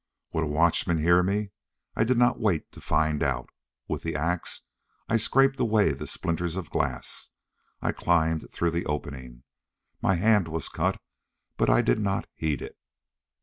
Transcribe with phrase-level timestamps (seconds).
[0.33, 1.51] Would a watchman hear me?
[1.95, 3.51] I did not wait to find out.
[3.87, 4.61] With the ax
[5.07, 7.29] I scraped away the splinters of glass.
[7.83, 9.43] I climbed through the opening.
[10.01, 10.99] My hand was cut,
[11.55, 12.79] but I did not heed it.